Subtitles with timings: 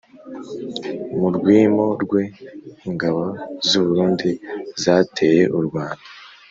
[1.19, 2.23] mu rwimo rwe
[2.87, 3.23] ingabo
[3.67, 4.29] z'u burundi
[4.83, 6.03] zateye u rwanda